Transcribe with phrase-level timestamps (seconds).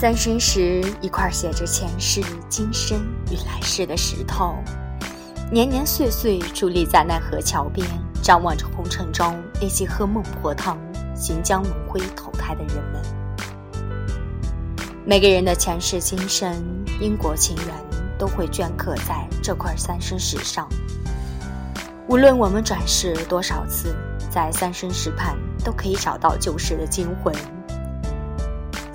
[0.00, 2.98] 三生石，一块写着前世、今生
[3.30, 4.54] 与来世的石头，
[5.52, 7.86] 年年岁岁伫立在奈何桥边，
[8.22, 10.78] 张望着红尘中那些喝孟婆汤、
[11.14, 13.02] 行将轮回投胎的人们。
[15.04, 16.56] 每个人的前世今生、
[16.98, 17.74] 因果情缘，
[18.18, 20.66] 都会镌刻在这块三生石上。
[22.08, 23.94] 无论我们转世多少次，
[24.30, 27.34] 在三生石畔都可以找到旧时的精魂。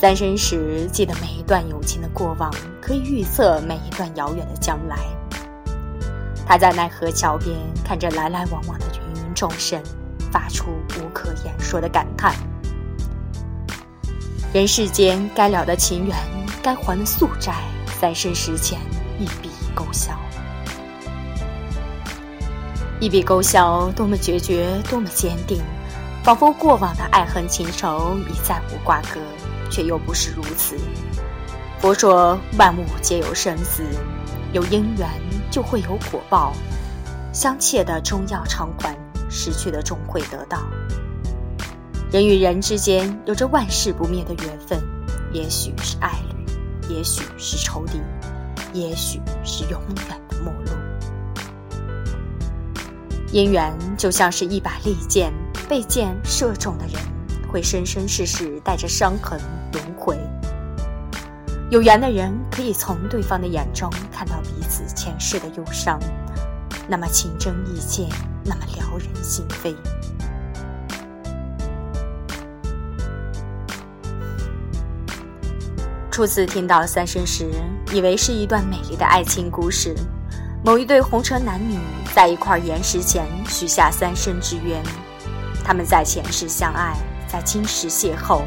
[0.00, 2.50] 三生石记得每一段友情的过往，
[2.80, 4.96] 可以预测每一段遥远的将来。
[6.46, 9.78] 他在奈何桥边看着来来往往的芸芸众生，
[10.32, 12.34] 发出无可言说的感叹：
[14.54, 16.16] 人世间该了的情缘，
[16.62, 17.56] 该还的宿债，
[18.00, 18.80] 三生石前
[19.18, 20.18] 一笔勾销。
[23.00, 25.60] 一笔勾销，多么决绝，多么坚定，
[26.24, 29.20] 仿佛过往的爱恨情仇已再无瓜葛。
[29.70, 30.76] 却又不是如此。
[31.78, 33.82] 佛说万物皆有生死，
[34.52, 35.08] 有因缘
[35.50, 36.52] 就会有果报。
[37.32, 38.94] 相欠的终要偿还，
[39.30, 40.58] 失去的终会得到。
[42.10, 44.82] 人与人之间有着万世不灭的缘分，
[45.32, 48.00] 也许是爱侣，也许是仇敌，
[48.72, 50.72] 也许是永远的陌路。
[53.32, 55.32] 姻缘就像是一把利剑，
[55.68, 56.94] 被剑射中的人
[57.48, 59.40] 会生生世世带着伤痕。
[59.72, 60.18] 轮回，
[61.70, 65.98] 有缘的人可以从对方的眼中看到彼此前世的忧伤，
[66.88, 68.08] 那么情真意切，
[68.44, 69.74] 那么撩人心扉。
[76.10, 77.48] 初次听到三生石，
[77.92, 79.94] 以为是一段美丽的爱情故事，
[80.64, 81.78] 某一对红尘男女
[82.12, 84.82] 在一块岩石前许下三生之约，
[85.64, 86.94] 他们在前世相爱，
[87.28, 88.42] 在今世邂逅。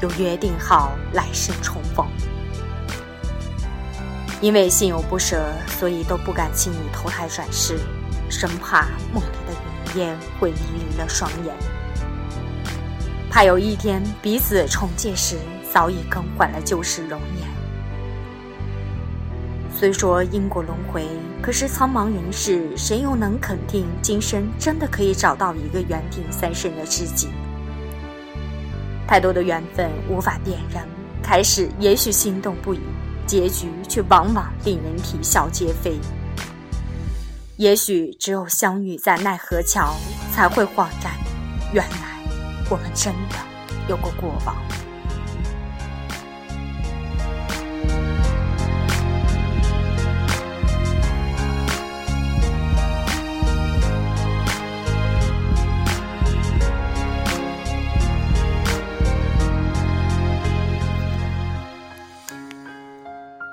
[0.00, 2.06] 又约定好来生重逢，
[4.40, 7.78] 因为心有不舍，所以都不敢轻易投胎转世，
[8.28, 9.52] 生怕梦里的
[9.94, 10.58] 云烟会迷
[10.90, 11.54] 离了双眼，
[13.30, 15.36] 怕有一天彼此重见时，
[15.72, 17.48] 早已更换了旧时容颜。
[19.78, 21.06] 虽说因果轮回，
[21.42, 27.28] 可是苍茫人世，谁又能肯定今生真的可以找到一个缘定三生的知己？
[29.06, 30.82] 太多的缘分无法辨认，
[31.22, 32.80] 开始也许心动不已，
[33.26, 35.98] 结局却往往令人啼笑皆非。
[37.56, 39.94] 也许只有相遇在奈何桥，
[40.32, 41.12] 才会恍然，
[41.72, 42.20] 原来
[42.68, 43.36] 我们真的
[43.88, 44.56] 有过过往。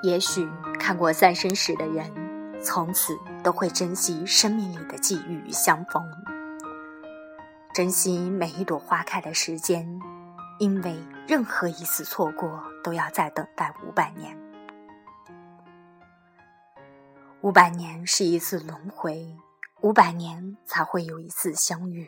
[0.04, 0.46] 也许
[0.78, 2.12] 看过三生石的人，
[2.62, 6.06] 从此都会珍惜生命里的际遇与相逢，
[7.72, 9.98] 珍惜每一朵花开的时间，
[10.58, 10.94] 因为
[11.26, 14.38] 任何一次错过都要再等待五百年。
[17.40, 19.34] 五百年是一次轮回，
[19.80, 22.06] 五百年才会有一次相遇。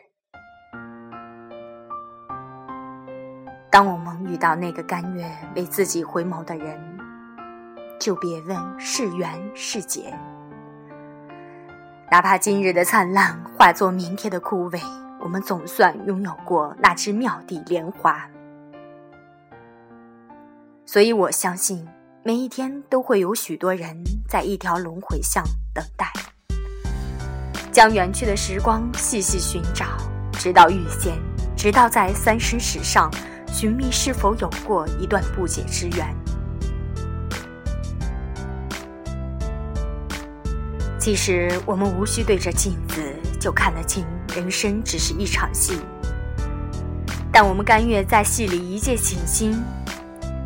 [3.71, 6.96] 当我们遇到那个甘愿为自己回眸的人。
[7.99, 10.12] 就别问是缘是劫，
[12.11, 14.81] 哪怕今日的灿烂化作明天的枯萎，
[15.21, 18.29] 我们总算拥有过那只妙地莲花。
[20.84, 21.87] 所以我相信，
[22.23, 25.42] 每一天都会有许多人在一条轮回巷
[25.75, 26.13] 等待，
[27.72, 29.87] 将远去的时光细细寻找，
[30.33, 31.19] 直到遇见，
[31.57, 33.10] 直到在三生石上
[33.49, 36.15] 寻觅是否有过一段不解之缘。
[41.06, 43.00] 其实我们无需对着镜子
[43.38, 44.04] 就看得清，
[44.34, 45.78] 人生只是一场戏。
[47.32, 49.62] 但我们甘愿在戏里一见倾心。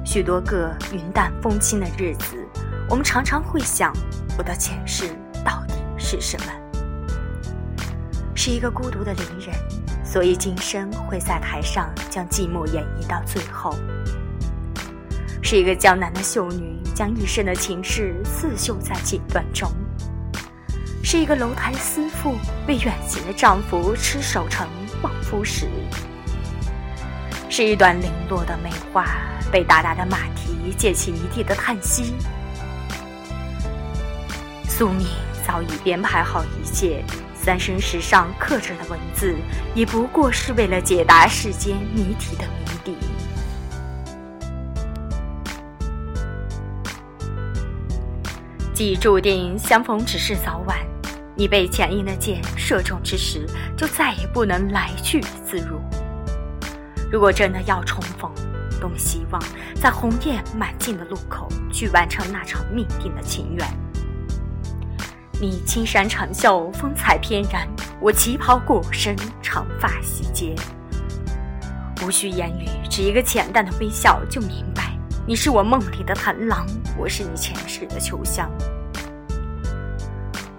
[0.04, 2.46] 许多个云淡风轻的日子，
[2.90, 3.90] 我们常常会想：
[4.36, 6.52] 我的前世到底是什么？
[8.34, 9.56] 是一个孤独的伶人，
[10.04, 13.74] 所以今生会在台上将寂寞演绎到最后；
[15.42, 19.72] 是一个江南的秀女，将一生的情事刺绣在锦缎中。
[21.02, 22.36] 是一个楼台私妇
[22.68, 24.68] 为远行的丈夫吃守城
[25.02, 25.68] 望夫石，
[27.48, 29.04] 是一段零落的梅花
[29.50, 32.14] 被大大的马蹄溅起一地的叹息。
[34.68, 35.06] 宿命
[35.44, 37.02] 早已编排好一切，
[37.34, 39.34] 三生石上刻着的文字，
[39.74, 42.96] 也不过是为了解答世间谜题的谜底。
[48.72, 50.78] 既注定相逢只是早晚，
[51.40, 55.80] 你被前因的箭射中之时，就再也不能来去自如。
[57.10, 58.30] 如果真的要重逢，
[58.78, 59.42] 多希望
[59.74, 63.66] 在红叶满径的路口去完成那场命定的情缘。
[65.40, 67.66] 你青衫长袖，风采翩然；
[68.02, 70.54] 我旗袍裹身，长发洗肩。
[72.04, 74.94] 无需言语，只一个浅淡的微笑就明白，
[75.26, 76.66] 你是我梦里的螳螂，
[76.98, 78.50] 我是你前世的秋香。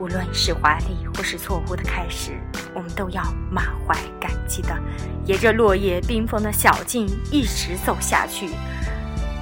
[0.01, 2.31] 无论是华丽或是错误的开始，
[2.73, 3.21] 我们都要
[3.51, 4.75] 满怀感激的，
[5.27, 8.49] 沿着落叶缤纷的小径一直走下去，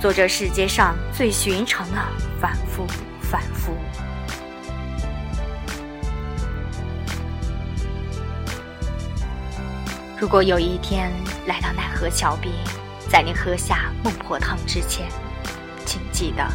[0.01, 1.97] 做这世界上最寻常的
[2.41, 2.85] 反复
[3.21, 3.73] 反复。
[10.19, 11.09] 如果有一天
[11.47, 12.53] 来到奈何桥边，
[13.07, 15.07] 在你喝下孟婆汤之前，
[15.85, 16.45] 请记得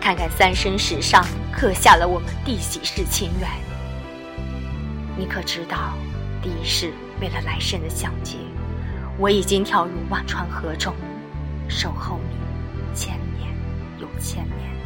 [0.00, 1.26] 看看三生石上
[1.58, 3.50] 刻下了我们第几世情缘。
[5.16, 5.92] 你可知道，
[6.40, 8.36] 第一世为了来生的相结，
[9.18, 10.94] 我已经跳入忘川河中，
[11.68, 13.52] 守候你千年
[13.98, 14.77] 又千年。